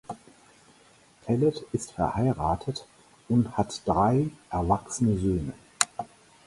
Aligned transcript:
Pellet 1.23 1.63
ist 1.73 1.91
verheiratet 1.91 2.87
und 3.29 3.55
hat 3.55 3.87
drei 3.87 4.31
erwachsene 4.49 5.15
Söhne. 5.19 5.53